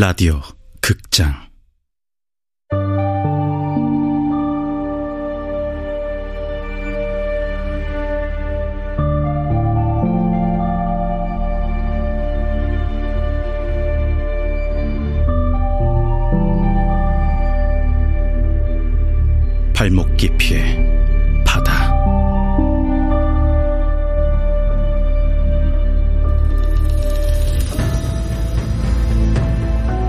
라디오 0.00 0.40
극장 0.80 1.47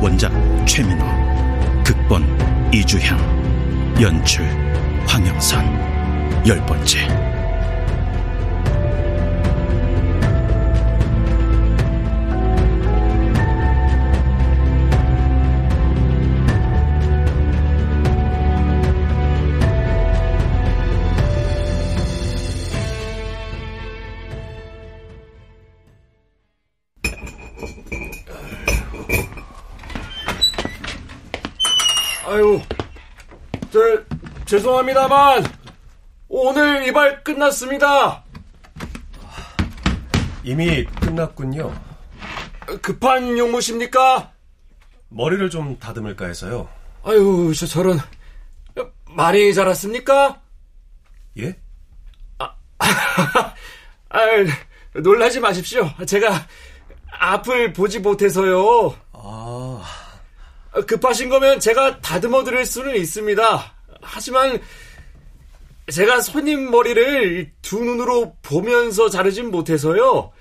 원작 0.09 0.31
최민호 0.65 1.05
극본 1.83 2.25
이주향 2.73 3.19
연출 4.01 4.43
황영선. 5.05 5.63
열 6.47 6.65
번째 6.65 7.28
저, 33.72 33.80
죄송합니다만, 34.45 35.44
오늘 36.28 36.88
이발 36.88 37.23
끝났습니다. 37.23 38.23
이미 40.44 40.86
끝났군요. 40.86 41.73
급한 42.81 43.38
용무십니까? 43.38 44.31
머리를 45.09 45.50
좀 45.50 45.78
다듬을까 45.78 46.25
해서요. 46.28 46.67
아유, 47.03 47.53
저, 47.56 47.67
저런, 47.67 48.00
많이 49.06 49.53
자랐습니까? 49.53 50.42
예? 51.38 51.56
아유, 54.09 54.47
놀라지 55.02 55.40
마십시오. 55.40 55.92
제가 56.08 56.47
앞을 57.20 57.73
보지 57.73 58.00
못해서요. 58.00 58.95
아, 60.72 60.81
급하신 60.81 61.30
거면 61.30 61.59
제가 61.59 62.00
다듬어 62.02 62.44
드릴 62.44 62.66
수는 62.66 62.95
있습니다. 62.95 63.73
하지만 64.02 64.59
제가 65.92 66.22
손님 66.22 66.70
머리를 66.70 67.52
두 67.62 67.84
눈으로 67.84 68.36
보면서 68.42 69.09
자르진 69.09 69.50
못해서요. 69.50 70.31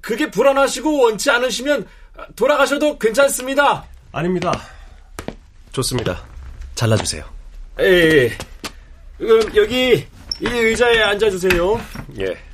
그게 0.00 0.30
불안하시고 0.30 1.02
원치 1.02 1.30
않으시면 1.30 1.86
돌아가셔도 2.36 2.98
괜찮습니다. 2.98 3.84
아닙니다. 4.10 4.52
좋습니다. 5.72 6.24
잘라주세요. 6.74 7.24
예, 7.80 7.84
예. 7.84 8.38
그럼 9.18 9.54
여기 9.56 10.06
이 10.40 10.46
의자에 10.46 11.00
앉아주세요. 11.02 11.80
예. 12.20 12.51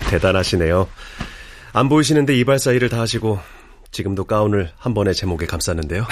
대단하시네요. 0.10 0.88
안 1.72 1.88
보이시는데 1.88 2.36
이발 2.36 2.58
사이를 2.58 2.88
다 2.88 3.00
하시고 3.00 3.40
지금도 3.90 4.24
가운을 4.24 4.70
한 4.76 4.94
번에 4.94 5.12
제목에 5.12 5.46
감쌌는데요. 5.46 6.06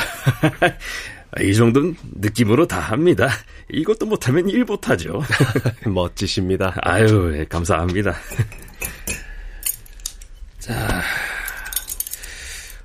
이 1.40 1.54
정도는 1.54 1.96
느낌으로 2.16 2.66
다 2.66 2.78
합니다. 2.78 3.28
이것도 3.70 4.06
못하면 4.06 4.48
일 4.48 4.64
못하죠. 4.64 5.22
멋지십니다. 5.86 6.74
아유, 6.82 7.32
예, 7.38 7.44
감사합니다. 7.46 8.14
자, 10.58 11.02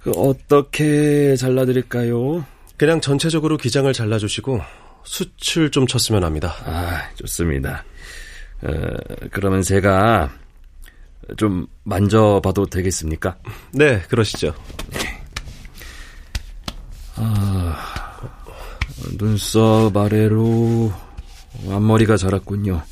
그 0.01 0.11
어떻게 0.11 1.35
잘라드릴까요? 1.35 2.45
그냥 2.77 3.01
전체적으로 3.01 3.57
기장을 3.57 3.91
잘라주시고 3.91 4.61
수출 5.03 5.69
좀 5.69 5.85
쳤으면 5.85 6.23
합니다. 6.23 6.55
아, 6.65 7.09
좋습니다. 7.15 7.83
어, 8.61 8.71
그러면 9.31 9.61
제가 9.61 10.31
좀 11.35 11.67
만져봐도 11.83 12.65
되겠습니까? 12.67 13.37
네, 13.73 14.01
그러시죠. 14.09 14.53
눈썹 19.17 19.95
아래로 19.95 20.91
앞머리가 21.69 22.17
자랐군요. 22.17 22.83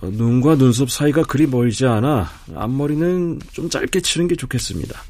어, 0.00 0.10
눈과 0.10 0.56
눈썹 0.56 0.90
사이가 0.90 1.22
그리 1.22 1.46
멀지 1.46 1.86
않아 1.86 2.28
앞머리는 2.54 3.40
좀 3.52 3.70
짧게 3.70 4.00
치는 4.00 4.28
게 4.28 4.34
좋겠습니다. 4.34 5.00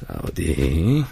자, 0.00 0.20
어디? 0.22 1.04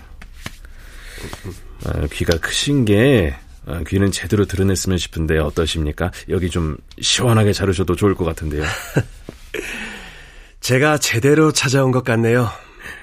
아, 1.87 2.07
귀가 2.13 2.37
크신 2.39 2.85
게 2.85 3.35
아, 3.65 3.83
귀는 3.87 4.11
제대로 4.11 4.45
드러냈으면 4.45 4.99
싶은데 4.99 5.39
어떠십니까? 5.39 6.11
여기 6.29 6.51
좀 6.51 6.77
시원하게 7.01 7.53
자르셔도 7.53 7.97
좋을 7.97 8.15
것 8.15 8.25
같은데요. 8.25 8.65
제가 10.61 10.99
제대로 10.99 11.53
찾아온 11.53 11.91
것 11.91 12.05
같네요. 12.05 12.49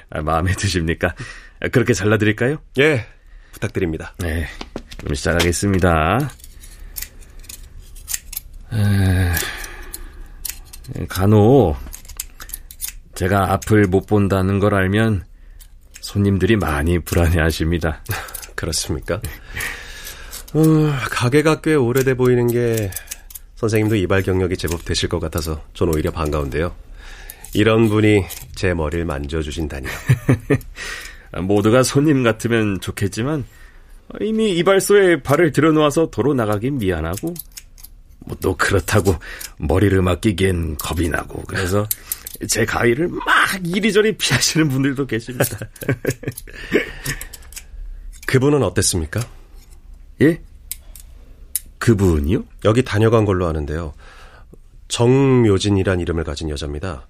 아, 0.10 0.22
마음에 0.22 0.54
드십니까? 0.54 1.14
아, 1.62 1.68
그렇게 1.68 1.94
잘라드릴까요? 1.94 2.58
예, 2.80 3.06
부탁드립니다. 3.52 4.16
네, 4.20 4.48
그럼 5.00 5.16
시작하겠습니다. 5.16 6.30
에, 8.72 9.34
간혹 11.08 11.78
제가 13.16 13.52
앞을 13.54 13.88
못 13.88 14.06
본다는 14.06 14.60
걸 14.60 14.76
알면 14.76 15.26
손님들이 16.00 16.56
많이 16.56 17.00
불안해하십니다. 17.00 18.04
그렇습니까? 18.56 19.22
어, 20.54 20.62
가게가 21.12 21.62
꽤 21.62 21.76
오래돼 21.76 22.16
보이는 22.16 22.48
게 22.48 22.90
선생님도 23.60 23.96
이발 23.96 24.24
경력이 24.24 24.58
제법 24.58 24.86
되실 24.86 25.10
것 25.10 25.20
같아서 25.20 25.62
전 25.74 25.94
오히려 25.94 26.12
반가운데요. 26.12 26.74
이런 27.54 27.90
분이 27.90 28.24
제 28.56 28.74
머리를 28.74 29.06
만져주신다니요. 29.06 29.92
모두가 31.44 31.84
손님 31.84 32.24
같으면 32.24 32.80
좋겠지만 32.80 33.46
이미 34.22 34.56
이발소에 34.58 35.22
발을 35.22 35.52
들여놓아서 35.52 36.10
도로 36.10 36.34
나가긴 36.34 36.78
미안하고 36.78 37.34
뭐 38.26 38.38
또 38.42 38.56
그렇다고 38.56 39.16
머리를 39.58 40.02
맡기기엔 40.02 40.78
겁이 40.78 41.10
나고 41.10 41.44
그래서 41.44 41.88
제 42.48 42.66
가위를 42.66 43.08
막 43.08 43.26
이리저리 43.64 44.18
피하시는 44.18 44.70
분들도 44.70 45.08
계십니다. 45.08 45.58
그분은 48.28 48.62
어땠습니까? 48.64 49.20
예? 50.22 50.42
그분이요? 51.80 52.44
여기 52.66 52.84
다녀간 52.84 53.26
걸로 53.26 53.48
아는데요. 53.48 53.94
정묘진이란 54.90 56.00
이름을 56.00 56.24
가진 56.24 56.50
여자입니다. 56.50 57.08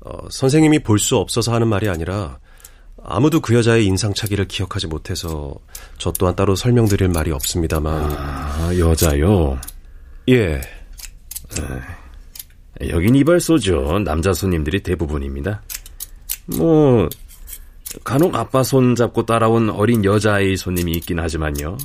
어, 0.00 0.28
선생님이 0.30 0.80
볼 0.80 0.98
수 0.98 1.16
없어서 1.16 1.52
하는 1.52 1.68
말이 1.68 1.88
아니라 1.88 2.38
아무도 3.02 3.40
그 3.40 3.54
여자의 3.54 3.86
인상착의를 3.86 4.46
기억하지 4.48 4.86
못해서 4.88 5.54
저 5.98 6.12
또한 6.12 6.34
따로 6.34 6.56
설명드릴 6.56 7.08
말이 7.08 7.30
없습니다만 7.30 8.12
아, 8.16 8.70
여자요? 8.78 9.58
예 10.28 10.60
여긴 12.88 13.14
이발소죠. 13.16 14.00
남자 14.04 14.32
손님들이 14.32 14.82
대부분입니다. 14.82 15.62
뭐, 16.58 17.08
간혹 18.04 18.34
아빠 18.34 18.62
손 18.62 18.94
잡고 18.94 19.24
따라온 19.26 19.70
어린 19.70 20.04
여자아이 20.04 20.56
손님이 20.56 20.92
있긴 20.92 21.18
하지만요. 21.18 21.78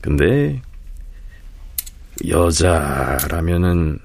근데, 0.00 0.60
여자라면은, 2.26 3.98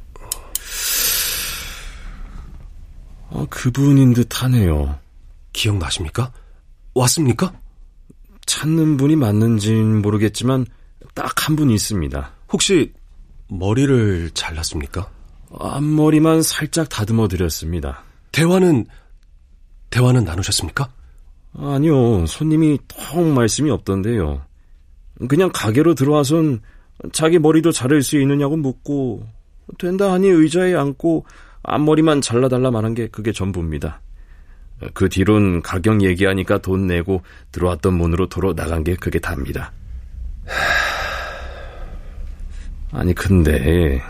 어, 3.29 3.45
그분인 3.49 4.13
듯 4.13 4.43
하네요. 4.43 4.99
기억나십니까? 5.53 6.31
왔습니까? 6.93 7.53
찾는 8.45 8.97
분이 8.97 9.15
맞는진 9.15 10.01
모르겠지만, 10.01 10.65
딱 11.13 11.47
한분 11.47 11.69
있습니다. 11.69 12.31
혹시 12.51 12.93
머리를 13.47 14.31
잘랐습니까? 14.33 15.09
앞머리만 15.59 16.41
살짝 16.41 16.89
다듬어 16.89 17.27
드렸습니다. 17.27 18.03
대화는 18.31 18.85
대화는 19.91 20.23
나누셨습니까? 20.23 20.91
아니요, 21.55 22.25
손님이 22.25 22.79
통 22.87 23.35
말씀이 23.35 23.69
없던데요. 23.69 24.43
그냥 25.27 25.51
가게로 25.53 25.93
들어와선 25.93 26.61
자기 27.11 27.39
머리도 27.39 27.71
자를 27.71 28.01
수 28.03 28.19
있느냐고 28.19 28.55
묻고 28.55 29.27
된다 29.77 30.11
하니 30.11 30.27
의자에 30.27 30.75
앉고 30.75 31.25
앞머리만 31.63 32.21
잘라달라 32.21 32.71
말한 32.71 32.93
게 32.93 33.07
그게 33.07 33.31
전부입니다. 33.31 34.01
그 34.93 35.07
뒤론 35.09 35.61
가격 35.61 36.01
얘기하니까 36.03 36.57
돈 36.57 36.87
내고 36.87 37.21
들어왔던 37.51 37.93
문으로 37.93 38.27
도로 38.27 38.53
나간 38.53 38.83
게 38.83 38.95
그게 38.95 39.19
답니다. 39.19 39.71
아니 42.91 43.13
근데 43.13 44.01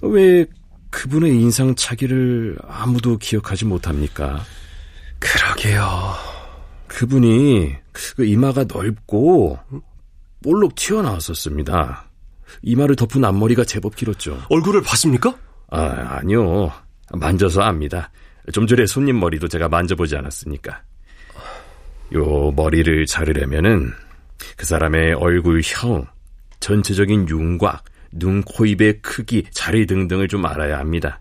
왜 0.00 0.46
그분의 0.90 1.32
인상차기를 1.32 2.58
아무도 2.68 3.18
기억하지 3.18 3.64
못합니까? 3.64 4.42
그러게요. 5.18 5.84
그분이 6.86 7.74
그 7.92 8.24
이마가 8.24 8.64
넓고 8.64 9.58
볼록 10.44 10.74
튀어나왔었습니다. 10.74 12.04
이마를 12.60 12.96
덮은 12.96 13.24
앞머리가 13.24 13.64
제법 13.64 13.96
길었죠. 13.96 14.42
얼굴을 14.50 14.82
봤습니까? 14.82 15.34
아, 15.70 16.18
아니요. 16.18 16.70
만져서 17.14 17.62
압니다. 17.62 18.10
좀 18.52 18.66
전에 18.66 18.84
손님 18.84 19.18
머리도 19.18 19.48
제가 19.48 19.70
만져보지 19.70 20.16
않았으니까. 20.16 20.82
요 22.12 22.52
머리를 22.54 23.06
자르려면은 23.06 23.90
그 24.58 24.66
사람의 24.66 25.14
얼굴 25.14 25.62
형, 25.64 26.06
전체적인 26.60 27.30
윤곽, 27.30 27.82
눈, 28.12 28.42
코, 28.42 28.66
입의 28.66 29.00
크기, 29.00 29.44
자리 29.50 29.86
등등을 29.86 30.28
좀 30.28 30.44
알아야 30.44 30.78
합니다. 30.78 31.20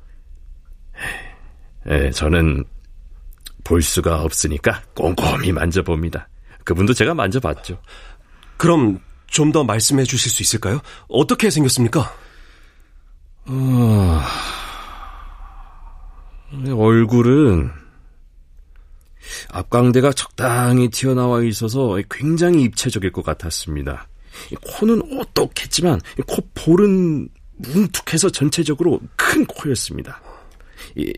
예, 1.90 2.12
저는 2.12 2.66
볼 3.64 3.82
수가 3.82 4.22
없으니까 4.22 4.82
꼼꼼히 4.94 5.54
만져봅니다. 5.54 6.28
그분도 6.66 6.94
제가 6.94 7.14
만져봤죠. 7.14 7.80
그럼 8.58 9.00
좀 9.34 9.52
더 9.52 9.64
말씀해 9.64 10.04
주실 10.04 10.32
수 10.32 10.42
있을까요? 10.42 10.80
어떻게 11.10 11.50
생겼습니까? 11.50 12.14
어... 13.46 14.22
얼굴은 16.78 17.72
앞광대가 19.50 20.14
적당히 20.14 20.90
튀어나와 20.90 21.42
있어서 21.44 21.98
굉장히 22.10 22.64
입체적일 22.64 23.12
것 23.12 23.24
같았습니다. 23.26 24.08
코는 24.62 25.02
오똑했지만 25.02 26.00
코볼은 26.28 27.28
뭉툭해서 27.58 28.30
전체적으로 28.30 29.00
큰 29.16 29.46
코였습니다. 29.46 30.22
이, 30.96 31.12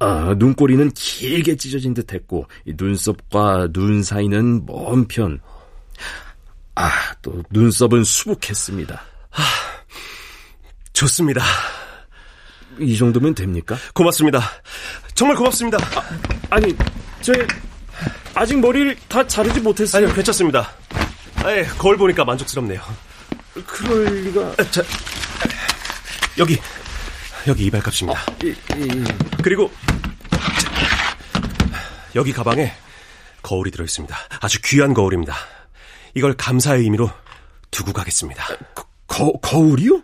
아, 0.00 0.34
눈꼬리는 0.38 0.90
길게 0.90 1.56
찢어진 1.56 1.94
듯했고 1.94 2.46
눈썹과 2.66 3.68
눈 3.72 4.02
사이는 4.02 4.66
먼 4.66 5.06
편. 5.06 5.40
아, 6.80 6.92
또 7.22 7.42
눈썹은 7.50 8.04
수북했습니다. 8.04 9.02
아, 9.32 9.42
좋습니다. 10.92 11.42
이 12.78 12.96
정도면 12.96 13.34
됩니까? 13.34 13.76
고맙습니다. 13.92 14.40
정말 15.12 15.36
고맙습니다. 15.36 15.76
아, 16.50 16.60
니 16.60 16.72
저, 17.20 17.32
아직 18.32 18.60
머리를 18.60 18.96
다 19.08 19.26
자르지 19.26 19.60
못했어요. 19.60 20.04
아니요, 20.04 20.14
괜찮습니다. 20.14 20.70
아예, 21.38 21.64
거울 21.64 21.96
보니까 21.96 22.24
만족스럽네요. 22.24 22.80
그럴 23.66 24.04
리가. 24.04 24.54
아, 24.58 24.70
자, 24.70 24.80
여기, 26.38 26.60
여기 27.48 27.64
이발값입니다. 27.66 28.20
아, 28.20 28.26
이, 28.44 28.54
이, 28.76 29.04
그리고, 29.42 29.68
자, 30.30 31.18
여기 32.14 32.32
가방에 32.32 32.72
거울이 33.42 33.72
들어 33.72 33.84
있습니다. 33.84 34.16
아주 34.40 34.60
귀한 34.62 34.94
거울입니다. 34.94 35.57
이걸 36.14 36.34
감사의 36.34 36.82
의미로 36.82 37.10
두고 37.70 37.92
가겠습니다. 37.92 38.44
거, 38.74 38.84
거, 39.06 39.32
거울이요? 39.40 40.02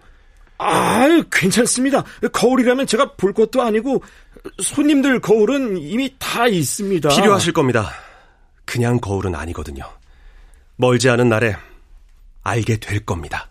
아, 0.58 1.06
괜찮습니다. 1.30 2.04
거울이라면 2.32 2.86
제가 2.86 3.14
볼 3.16 3.32
것도 3.32 3.62
아니고 3.62 4.02
손님들 4.62 5.20
거울은 5.20 5.78
이미 5.78 6.14
다 6.18 6.46
있습니다. 6.46 7.08
필요하실 7.08 7.52
겁니다. 7.52 7.90
그냥 8.64 8.98
거울은 8.98 9.34
아니거든요. 9.34 9.84
멀지 10.76 11.08
않은 11.08 11.28
날에 11.28 11.56
알게 12.42 12.78
될 12.78 13.04
겁니다. 13.04 13.48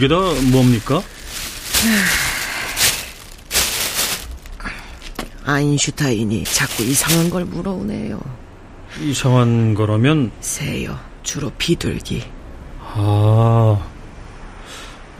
그게 0.00 0.08
다 0.08 0.16
뭡니까? 0.50 1.02
아인슈타인이 5.44 6.44
자꾸 6.44 6.84
이상한 6.84 7.28
걸 7.28 7.44
물어오네요. 7.44 8.18
이상한 9.02 9.74
거라면? 9.74 10.30
새요. 10.40 10.98
주로 11.22 11.50
비둘기. 11.58 12.24
아, 12.80 13.78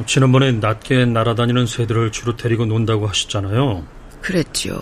지난번에 0.06 0.52
낮게 0.52 1.04
날아다니는 1.04 1.66
새들을 1.66 2.10
주로 2.10 2.36
데리고 2.36 2.64
논다고 2.64 3.06
하셨잖아요. 3.06 3.84
그랬죠. 4.22 4.80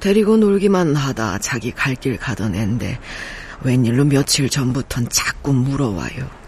데리고 0.00 0.36
놀기만 0.36 0.96
하다 0.96 1.38
자기 1.38 1.70
갈 1.72 1.94
길 1.96 2.18
가던 2.18 2.54
앤데 2.54 2.98
웬일로 3.62 4.04
며칠 4.04 4.50
전부턴 4.50 5.08
자꾸 5.08 5.54
물어와요. 5.54 6.43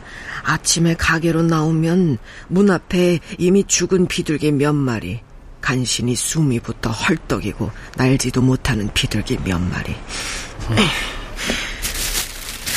아침에 0.46 0.94
가게로 0.94 1.42
나오면 1.42 2.18
문 2.48 2.70
앞에 2.70 3.18
이미 3.38 3.64
죽은 3.64 4.06
비둘기 4.06 4.52
몇 4.52 4.72
마리, 4.72 5.20
간신히 5.60 6.14
숨이 6.14 6.60
붙어 6.60 6.90
헐떡이고 6.90 7.70
날지도 7.96 8.40
못하는 8.42 8.88
비둘기 8.94 9.38
몇 9.44 9.58
마리. 9.58 9.94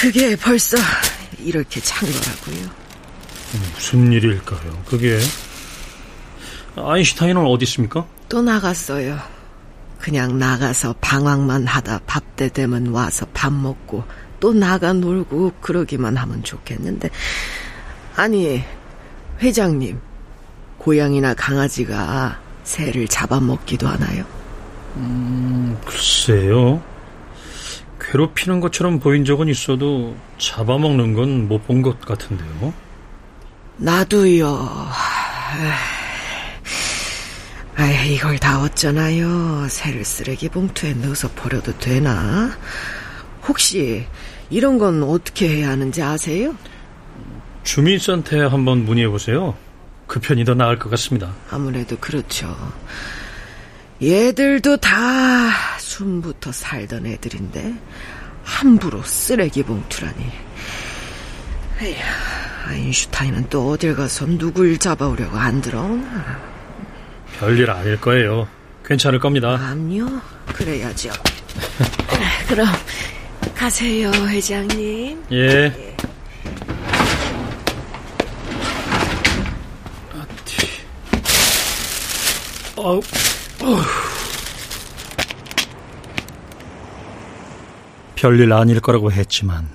그게 0.01 0.35
벌써 0.35 0.77
이렇게 1.39 1.79
찬 1.81 2.09
거라고요. 2.11 2.69
무슨 3.75 4.11
일일까요? 4.11 4.83
그게 4.85 5.19
아인슈타인은 6.75 7.45
어디 7.45 7.63
있습니까? 7.63 8.05
또 8.27 8.41
나갔어요. 8.41 9.19
그냥 9.99 10.39
나가서 10.39 10.95
방황만 11.01 11.67
하다 11.67 11.99
밥 12.07 12.23
때 12.39 12.47
되면 12.47 12.87
와서 12.87 13.25
밥 13.33 13.51
먹고 13.51 14.05
또 14.39 14.53
나가 14.53 14.93
놀고 14.93 15.55
그러기만 15.59 16.15
하면 16.15 16.41
좋겠는데 16.41 17.09
아니 18.23 18.61
회장님 19.41 19.97
고양이나 20.77 21.33
강아지가 21.35 22.37
새를 22.65 23.07
잡아먹기도 23.07 23.87
하나요? 23.87 24.25
음 24.97 25.77
글쎄요 25.85 26.81
괴롭히는 28.01 28.59
것처럼 28.59 28.99
보인 28.99 29.23
적은 29.23 29.47
있어도 29.47 30.17
잡아먹는 30.37 31.13
건 31.13 31.47
못 31.47 31.65
본 31.65 31.81
것 31.81 32.01
같은데요 32.01 32.73
나도요 33.77 34.47
아, 37.77 37.85
이걸 38.05 38.37
다 38.37 38.61
어쩌나요? 38.61 39.65
새를 39.69 40.03
쓰레기 40.03 40.49
봉투에 40.49 40.91
넣어서 40.95 41.29
버려도 41.29 41.77
되나? 41.79 42.51
혹시 43.47 44.05
이런 44.49 44.77
건 44.77 45.01
어떻게 45.03 45.47
해야 45.47 45.69
하는지 45.69 46.01
아세요? 46.03 46.53
주민센터에 47.63 48.41
한번 48.45 48.85
문의해 48.85 49.07
보세요. 49.07 49.55
그 50.07 50.19
편이 50.19 50.43
더 50.45 50.53
나을 50.55 50.79
것 50.79 50.89
같습니다. 50.89 51.33
아무래도 51.51 51.97
그렇죠. 51.97 52.55
얘들도 54.01 54.77
다 54.77 55.49
숨부터 55.77 56.51
살던 56.51 57.05
애들인데 57.05 57.73
함부로 58.43 59.03
쓰레기 59.03 59.61
봉투라니. 59.63 60.31
에휴, 61.81 61.95
아인슈타인은 62.65 63.47
또 63.49 63.71
어딜 63.71 63.95
가서 63.95 64.25
누굴 64.25 64.77
잡아오려고 64.77 65.37
안 65.37 65.61
들어오나? 65.61 66.39
별일 67.39 67.69
아닐 67.69 67.99
거예요. 68.01 68.47
괜찮을 68.85 69.19
겁니다. 69.19 69.51
암요? 69.61 70.21
그래야죠. 70.47 71.11
그럼 72.49 72.67
가세요, 73.55 74.09
회장님. 74.11 75.23
예. 75.31 75.95
어, 82.79 82.95
어. 82.95 83.01
별일 88.15 88.53
아닐 88.53 88.79
거라고 88.79 89.11
했지만 89.11 89.67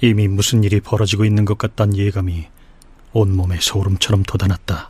이미 0.00 0.28
무슨 0.28 0.64
일이 0.64 0.80
벌어지고 0.80 1.26
있는 1.26 1.44
것 1.44 1.58
같다는 1.58 1.94
예감이 1.96 2.46
온몸에 3.12 3.58
소름처럼 3.60 4.22
돋아났다. 4.22 4.88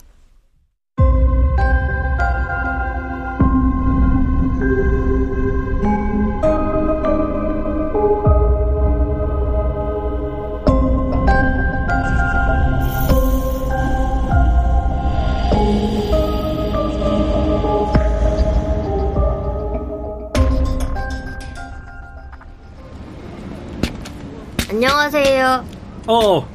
안녕하세요. 24.85 25.65
어, 26.07 26.45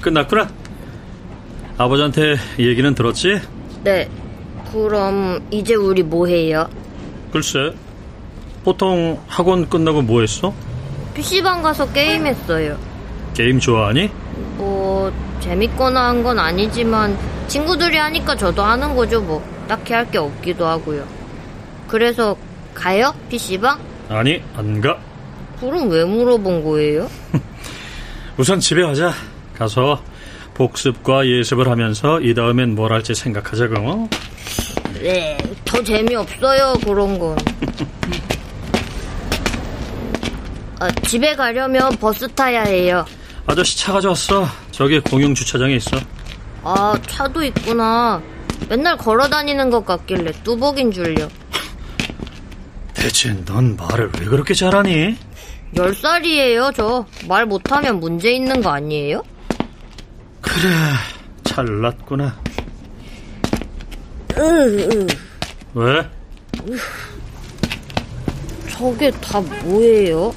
끝났구나. 0.00 0.48
아버지한테 1.76 2.36
얘기는 2.58 2.94
들었지? 2.94 3.38
네. 3.82 4.08
그럼 4.72 5.46
이제 5.50 5.74
우리 5.74 6.02
뭐 6.02 6.26
해요? 6.26 6.66
글쎄, 7.30 7.74
보통 8.64 9.20
학원 9.26 9.68
끝나고 9.68 10.00
뭐 10.00 10.22
했어? 10.22 10.54
PC방 11.12 11.60
가서 11.60 11.92
게임했어요. 11.92 12.78
게임 13.34 13.60
좋아하니? 13.60 14.08
뭐 14.56 15.12
재밌거나 15.40 16.08
한 16.08 16.22
건 16.22 16.38
아니지만 16.38 17.18
친구들이 17.48 17.98
하니까 17.98 18.34
저도 18.34 18.62
하는 18.62 18.96
거죠 18.96 19.20
뭐. 19.20 19.44
딱히 19.68 19.92
할 19.92 20.06
게 20.10 20.16
없기도 20.16 20.64
하고요. 20.66 21.04
그래서 21.86 22.34
가요? 22.72 23.12
PC방? 23.28 23.78
아니, 24.08 24.42
안 24.56 24.80
가. 24.80 24.96
그럼 25.60 25.90
왜 25.90 26.02
물어본 26.06 26.64
거예요? 26.64 27.10
우선 28.36 28.60
집에 28.60 28.82
가자. 28.82 29.12
가서 29.56 30.02
복습과 30.54 31.26
예습을 31.26 31.68
하면서 31.68 32.20
이 32.20 32.34
다음엔 32.34 32.74
뭘 32.74 32.92
할지 32.92 33.14
생각하자고. 33.14 33.74
어? 33.78 34.08
네, 34.94 35.36
더 35.64 35.82
재미없어요, 35.82 36.74
그런 36.84 37.18
건. 37.18 37.36
아, 40.80 40.90
집에 41.06 41.34
가려면 41.36 41.96
버스 41.98 42.26
타야 42.28 42.62
해요. 42.62 43.04
아저씨 43.46 43.78
차 43.78 43.92
가져왔어. 43.92 44.46
저기 44.72 44.98
공용 45.00 45.34
주차장에 45.34 45.74
있어. 45.76 45.96
아, 46.62 46.98
차도 47.06 47.44
있구나. 47.44 48.20
맨날 48.68 48.96
걸어 48.96 49.28
다니는 49.28 49.70
것 49.70 49.84
같길래 49.84 50.32
뚜벅인 50.42 50.90
줄요. 50.90 51.28
대체 52.94 53.32
넌 53.44 53.76
말을 53.76 54.10
왜 54.18 54.24
그렇게 54.26 54.54
잘하니? 54.54 55.16
열 55.76 55.94
살이에요, 55.94 56.70
저. 56.74 57.04
말 57.26 57.46
못하면 57.46 57.98
문제 58.00 58.30
있는 58.32 58.62
거 58.62 58.70
아니에요? 58.70 59.22
그래, 60.40 60.68
잘났구나. 61.42 62.36
왜? 65.74 66.08
저게 68.70 69.10
다 69.12 69.40
뭐예요? 69.40 70.32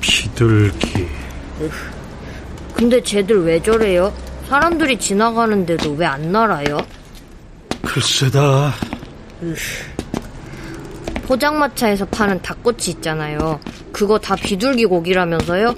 비둘기. 0.00 1.08
근데 2.74 3.02
쟤들 3.02 3.44
왜 3.44 3.60
저래요? 3.60 4.12
사람들이 4.48 4.98
지나가는데도 4.98 5.92
왜 5.94 6.06
안 6.06 6.30
날아요? 6.32 6.78
글쎄다. 7.82 8.72
포장마차에서 11.28 12.06
파는 12.06 12.40
닭꼬치 12.40 12.90
있잖아요. 12.92 13.60
그거 13.92 14.18
다 14.18 14.34
비둘기 14.34 14.86
고기라면서요? 14.86 15.74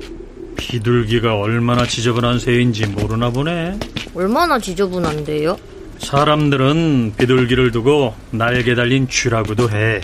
비둘기가 0.56 1.34
얼마나 1.36 1.84
지저분한 1.84 2.38
새인지 2.38 2.86
모르나 2.86 3.30
보네. 3.30 3.78
얼마나 4.14 4.58
지저분한데요? 4.60 5.58
사람들은 5.98 7.14
비둘기를 7.18 7.72
두고 7.72 8.14
날개 8.30 8.74
달린 8.76 9.08
쥐라고도 9.08 9.70
해. 9.70 10.00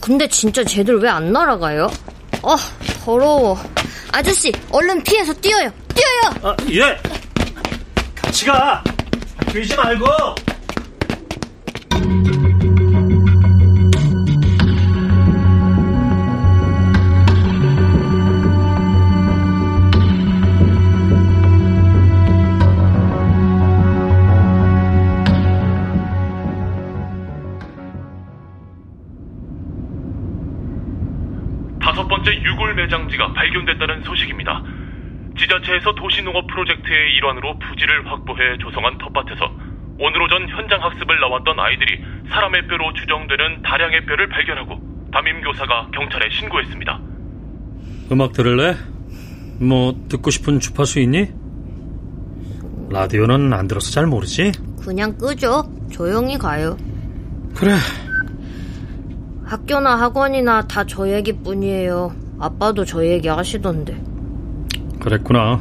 근데 0.00 0.26
진짜 0.28 0.64
쟤들 0.64 0.98
왜 1.00 1.08
안 1.10 1.30
날아가요? 1.32 1.90
아, 2.42 2.56
더러워. 3.04 3.58
아저씨, 4.12 4.50
얼른 4.70 5.02
피해서 5.02 5.32
뛰어요. 5.34 5.70
뛰어요! 5.94 6.34
아, 6.42 6.56
예! 6.70 6.96
같이 8.14 8.44
가! 8.46 8.82
뛰지 9.52 9.76
말고! 9.76 10.06
발견됐다는 33.44 34.02
소식입니다. 34.04 34.62
지자체에서 35.38 35.94
도시농업 35.94 36.46
프로젝트의 36.46 37.14
일환으로 37.16 37.58
부지를 37.58 38.06
확보해 38.10 38.56
조성한 38.58 38.96
텃밭에서 38.98 39.44
오늘 39.98 40.22
오전 40.22 40.48
현장 40.48 40.82
학습을 40.82 41.20
나왔던 41.20 41.58
아이들이 41.58 42.00
사람의 42.30 42.66
뼈로 42.68 42.92
추정되는 42.94 43.62
다량의 43.62 44.06
뼈를 44.06 44.28
발견하고 44.28 44.80
담임 45.12 45.40
교사가 45.42 45.88
경찰에 45.92 46.28
신고했습니다. 46.30 47.00
음악 48.12 48.32
들을래? 48.32 48.74
뭐 49.60 49.94
듣고 50.08 50.30
싶은 50.30 50.60
주파수 50.60 51.00
있니? 51.00 51.28
라디오는 52.90 53.52
안 53.52 53.68
들어서 53.68 53.90
잘 53.90 54.06
모르지? 54.06 54.52
그냥 54.82 55.16
끄죠. 55.18 55.62
조용히 55.92 56.38
가요. 56.38 56.76
그래. 57.54 57.72
학교나 59.44 59.96
학원이나 60.00 60.62
다 60.66 60.84
저 60.84 61.08
얘기뿐이에요. 61.08 62.23
아빠도 62.38 62.84
저 62.84 63.04
얘기 63.06 63.28
하시던데. 63.28 63.96
그랬구나. 65.00 65.60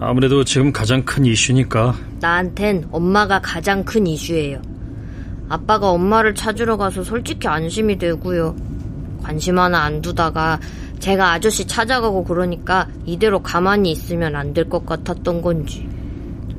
아무래도 0.00 0.42
지금 0.44 0.72
가장 0.72 1.04
큰 1.04 1.24
이슈니까 1.24 1.94
나한텐 2.20 2.88
엄마가 2.90 3.40
가장 3.40 3.84
큰 3.84 4.06
이슈예요. 4.06 4.60
아빠가 5.48 5.90
엄마를 5.90 6.34
찾으러 6.34 6.76
가서 6.76 7.04
솔직히 7.04 7.46
안심이 7.46 7.98
되고요. 7.98 8.56
관심 9.22 9.58
하나 9.58 9.82
안 9.82 10.02
두다가 10.02 10.58
제가 10.98 11.32
아저씨 11.32 11.66
찾아가고 11.66 12.24
그러니까 12.24 12.88
이대로 13.04 13.40
가만히 13.42 13.92
있으면 13.92 14.34
안 14.34 14.52
될 14.54 14.68
것 14.68 14.84
같았던 14.86 15.42
건지. 15.42 15.88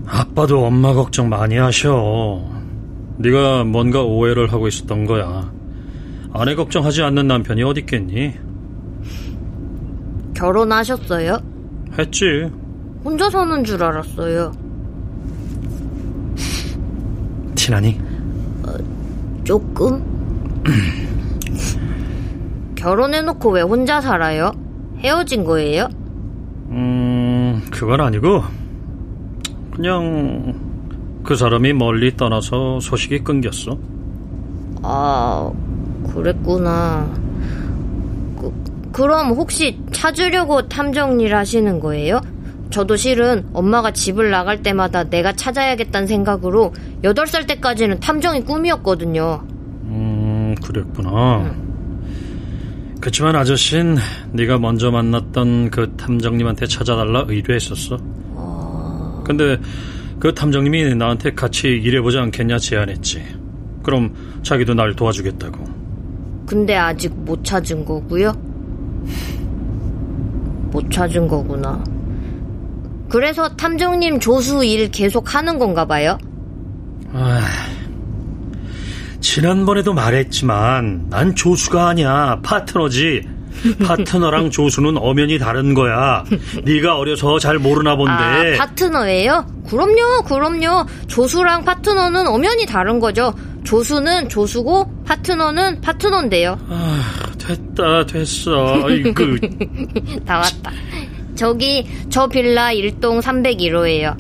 아빠도 0.06 0.66
엄마 0.66 0.94
걱정 0.94 1.30
많이 1.30 1.58
하셔. 1.58 2.42
네가 3.18 3.64
뭔가 3.66 4.02
오해를 4.04 4.52
하고 4.52 4.68
있었던 4.68 5.06
거야. 5.06 5.52
아내 6.34 6.56
걱정하지 6.56 7.04
않는 7.04 7.28
남편이 7.28 7.64
어딨겠니? 7.64 8.34
결혼하셨어요? 10.44 11.38
했지. 11.98 12.52
혼자 13.06 13.30
사는 13.30 13.64
줄 13.64 13.82
알았어요. 13.82 14.52
티나니? 17.56 17.98
조금? 19.46 20.04
결혼해놓고 22.76 23.52
왜 23.52 23.62
혼자 23.62 24.02
살아요? 24.02 24.52
헤어진 24.98 25.46
거예요? 25.46 25.88
음, 26.72 27.66
그건 27.72 28.02
아니고 28.02 28.44
그냥 29.72 30.60
그 31.24 31.38
사람이 31.38 31.72
멀리 31.72 32.18
떠나서 32.18 32.82
소식이 32.82 33.24
끊겼어. 33.24 33.78
아, 34.82 35.50
그랬구나. 36.14 37.10
그, 38.42 38.73
그럼 38.94 39.32
혹시 39.32 39.80
찾으려고 39.92 40.70
탐정 40.70 41.20
일 41.20 41.36
하시는 41.36 41.80
거예요? 41.80 42.22
저도 42.70 42.96
실은 42.96 43.46
엄마가 43.52 43.92
집을 43.92 44.30
나갈 44.30 44.62
때마다 44.62 45.04
내가 45.04 45.34
찾아야겠다는 45.34 46.08
생각으로 46.08 46.74
8살 47.04 47.48
때까지는 47.48 48.00
탐정이 48.00 48.42
꿈이었거든요. 48.46 49.44
음, 49.84 50.56
그랬구나. 50.64 51.54
그치만 53.02 53.36
아저씨는 53.36 53.98
네가 54.32 54.60
먼저 54.60 54.92
만났던 54.92 55.72
그 55.72 55.96
탐정님한테 55.98 56.68
찾아달라 56.68 57.26
의뢰했었어. 57.28 57.98
근데 59.26 59.58
그 60.20 60.34
탐정님이 60.34 60.96
나한테 60.96 61.34
같이 61.34 61.68
일해보지 61.68 62.18
않겠냐 62.18 62.60
제안했지. 62.60 63.24
그럼 63.82 64.14
자기도 64.44 64.74
날 64.74 64.96
도와주겠다고. 64.96 65.66
근데 66.46 66.76
아직 66.76 67.12
못 67.16 67.44
찾은 67.44 67.86
거고요? 67.86 68.53
못 70.72 70.90
찾은 70.92 71.28
거구나. 71.28 71.84
그래서 73.10 73.48
탐정님 73.56 74.20
조수 74.20 74.64
일 74.66 74.90
계속 74.90 75.36
하는 75.36 75.60
건가 75.60 75.86
봐요? 75.86 76.18
아, 77.14 77.42
지난번에도 79.22 79.94
말했지만 79.94 81.08
난 81.10 81.36
조수가 81.36 81.90
아니야 81.90 82.40
파트너지 82.44 83.28
파트너랑 83.86 84.50
조수는 84.52 84.98
엄연히 84.98 85.38
다른 85.38 85.76
거야 85.76 86.24
네가 86.64 86.98
어려서 86.98 87.38
잘 87.38 87.60
모르나 87.60 87.96
본데 87.96 88.12
아, 88.12 88.58
파트너예요? 88.58 89.46
그럼요, 89.70 90.24
그럼요. 90.26 90.86
조수랑 91.08 91.64
파트너는 91.66 92.28
엄연히 92.28 92.66
다른 92.66 93.00
거죠. 93.00 93.34
조수는 93.64 94.28
조수고 94.28 94.92
파트너는 95.06 95.82
파트너인데요. 95.82 96.58
아, 96.68 97.02
됐다 97.44 98.06
됐어 98.06 98.86
아이고 98.86 99.14
다 100.26 100.38
왔다. 100.38 100.72
저기 101.36 101.86
저 102.10 102.28
빌라 102.28 102.70
1동 102.72 103.22
301호예요. 103.22 104.16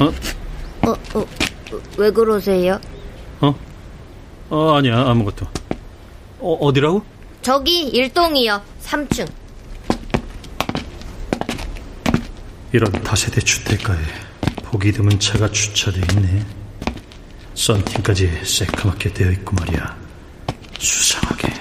어? 0.00 0.04
어, 0.88 0.90
어, 1.18 1.26
왜 1.96 2.10
그러세요? 2.10 2.80
어? 3.40 3.54
어 4.50 4.74
아니야 4.74 5.08
아무것도 5.08 5.46
어, 6.40 6.54
어디라고? 6.54 7.02
저기 7.40 7.90
1동이요. 7.92 8.60
3층. 8.82 9.28
이런 12.72 12.90
다세대 12.90 13.40
주택가에 13.40 13.98
보기 14.64 14.92
드문 14.92 15.18
차가 15.20 15.50
주차돼 15.50 16.00
있네 16.12 16.46
썬팅까지 17.54 18.42
새카맣게 18.44 19.12
되어 19.12 19.30
있고 19.32 19.54
말이야 19.56 19.96
수상하게 20.78 21.52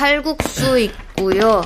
칼국수 0.00 0.78
있고요. 0.78 1.60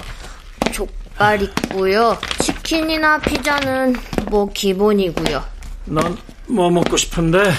족발 0.72 1.40
있고요. 1.42 2.18
치킨이나 2.40 3.18
피자는 3.20 3.94
뭐 4.28 4.50
기본이고요. 4.52 5.40
난뭐 5.84 6.70
먹고 6.70 6.96
싶은데 6.96 7.52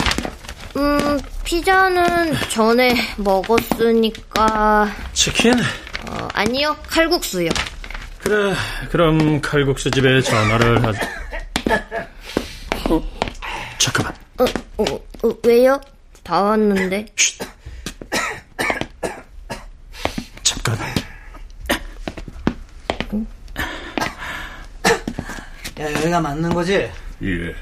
음, 0.77 1.19
피자는 1.43 2.33
전에 2.49 2.95
먹었으니까 3.17 4.87
치킨? 5.13 5.53
어, 6.09 6.27
아니요. 6.33 6.75
칼국수요. 6.87 7.49
그래 8.19 8.53
그럼 8.89 9.39
칼국수 9.39 9.91
집에 9.91 10.19
전화를 10.21 10.83
하자 10.83 10.99
어? 12.89 13.01
잠깐만 13.77 14.13
어, 14.39 14.45
어, 14.77 14.83
어, 15.27 15.37
왜요? 15.45 15.79
다 16.23 16.41
왔는데. 16.41 17.05
잠깐 20.43 20.77
야, 25.79 25.91
여기가 25.93 26.19
맞는 26.21 26.53
거지? 26.53 26.89
예. 27.21 27.55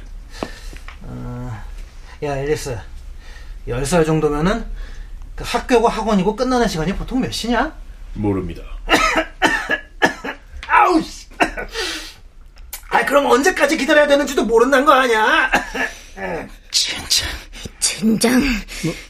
야, 2.24 2.38
앨리스. 2.38 2.77
10살 3.67 4.05
정도면은 4.05 4.65
그 5.36 5.43
학교고 5.48 5.88
학원이고 5.88 6.36
끝나는 6.36 6.67
시간이 6.67 6.96
보통 6.96 7.22
몇 7.22 7.32
시냐? 7.32 7.74
모릅니다. 8.13 8.62
아우, 10.67 11.01
씨. 11.01 11.27
아, 12.89 13.03
그럼 13.05 13.25
언제까지 13.25 13.77
기다려야 13.77 14.05
되는지도 14.08 14.43
모른다는 14.45 14.86
거 14.86 14.93
아니야? 14.93 15.49
진짜 16.69 17.26
젠장. 17.80 18.41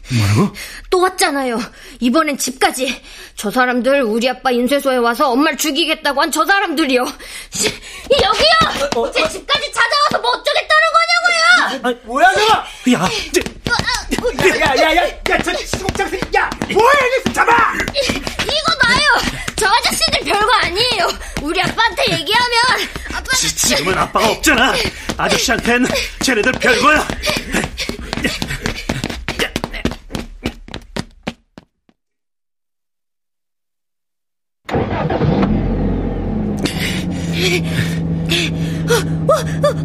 뭐라고? 0.09 0.55
또 0.89 1.01
왔잖아요. 1.01 1.59
이번엔 1.99 2.37
집까지. 2.37 3.01
저 3.35 3.49
사람들 3.51 4.03
우리 4.03 4.29
아빠 4.29 4.51
인쇄소에 4.51 4.97
와서 4.97 5.31
엄마를 5.31 5.57
죽이겠다고 5.57 6.21
한 6.21 6.31
저 6.31 6.45
사람들이요. 6.45 7.05
씨, 7.49 7.67
여기요! 8.11 9.11
제 9.11 9.27
집까지 9.29 9.71
찾아와서 9.71 10.19
뭐 10.21 10.31
어쩌겠다는 10.31 10.83
거냐고요! 11.81 11.99
뭐야, 12.05 12.31
저거! 12.33 12.63
야 12.93 13.09
야, 14.59 14.75
야, 14.81 14.95
야, 14.95 15.07
야, 15.07 15.37
저 15.43 15.53
시국장생, 15.53 16.19
야! 16.35 16.49
뭐야, 16.71 16.91
앨리스, 17.01 17.33
잡아! 17.33 17.73
이거 17.93 18.77
봐요! 18.81 19.43
저 19.55 19.67
아저씨들 19.67 20.19
별거 20.25 20.51
아니에요. 20.63 21.07
우리 21.41 21.61
아빠한테 21.61 22.03
얘기하면 22.19 22.57
아빠 23.13 23.31
지금은 23.37 23.97
아빠가 23.97 24.29
없잖아 24.31 24.73
아저씨한텐 25.17 25.85
쟤네들 26.21 26.51
별거야 26.53 27.07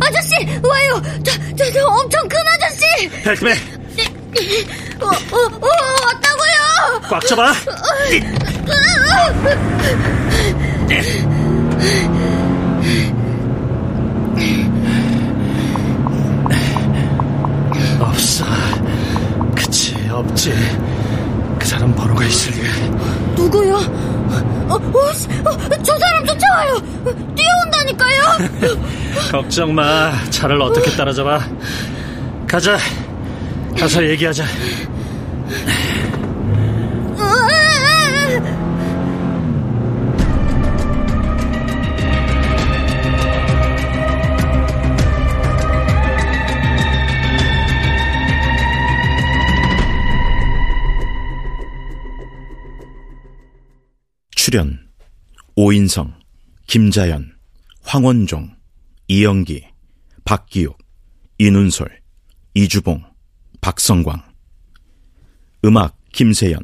아저씨 0.00 0.34
와요. 0.62 1.02
저, 1.24 1.32
저, 1.56 1.70
저 1.72 1.86
엄청 1.86 2.28
큰 2.28 2.38
아저씨. 2.46 3.08
헬스맨 3.26 3.77
어, 5.00 5.06
어, 5.06 5.10
어, 5.10 5.68
왔다고요. 6.06 7.00
꽉 7.10 7.26
잡아 7.26 7.52
없어 18.00 18.44
그치 19.54 19.94
없지 20.10 20.52
그 21.58 21.66
사람 21.66 21.94
번호가 21.94 22.24
있을 22.24 22.52
리가 22.52 22.68
누구요? 23.36 23.74
어, 23.76 24.74
어, 24.74 25.12
씨, 25.12 25.26
어, 25.44 25.58
저 25.82 25.98
사람 25.98 26.26
쫓아와요. 26.26 26.74
뛰어온다니까요. 27.34 28.22
걱정 29.32 29.74
마 29.74 30.12
차를 30.30 30.60
어떻게 30.60 30.90
따라잡아 30.94 31.40
가자 32.46 32.76
가서 33.78 34.04
얘기하자. 34.08 34.44
출연 54.34 54.88
오인성, 55.54 56.14
김자연, 56.66 57.36
황원종, 57.82 58.56
이영기, 59.06 59.68
박기욱, 60.24 60.78
이눈솔, 61.38 62.00
이주봉, 62.54 63.07
박성광 63.60 64.22
음악 65.64 65.96
김세연 66.12 66.60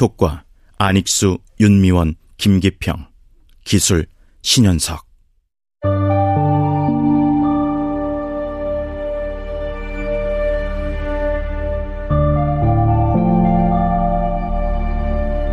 효과 0.00 0.44
안익수, 0.78 1.38
윤미원, 1.60 2.14
김기평 2.36 3.06
기술 3.64 4.06
신현석 4.42 5.06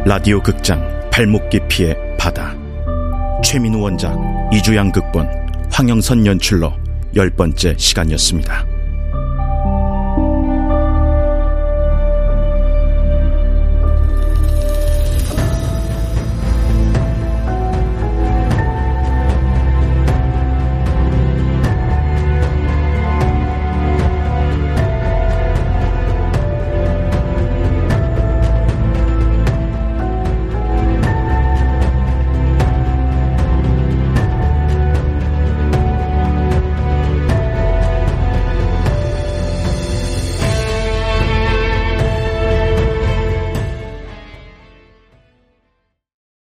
라디오 0.05 0.41
극장 0.43 1.09
발목 1.11 1.49
깊이의 1.49 1.95
바다 2.17 2.55
최민우 3.43 3.79
원작 3.79 4.15
이주양 4.53 4.91
극본 4.91 5.27
황영선 5.71 6.25
연출로 6.25 6.71
열 7.15 7.29
번째 7.29 7.75
시간이었습니다. 7.77 8.74